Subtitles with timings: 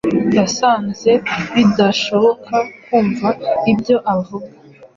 [0.37, 1.11] Yasanze
[1.53, 3.27] bidashoboka kumva
[3.71, 4.51] ibyo avuga.